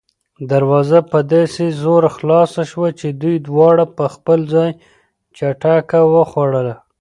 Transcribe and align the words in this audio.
دروازه 0.51 0.99
په 1.11 1.19
داسې 1.33 1.65
زور 1.81 2.03
خلاصه 2.15 2.61
شوه 2.71 2.89
چې 2.99 3.07
دوی 3.21 3.35
دواړه 3.47 3.85
په 3.95 4.05
خپل 4.15 4.39
ځای 4.53 4.71
جټکه 5.37 5.99
وخوړه. 6.13 6.75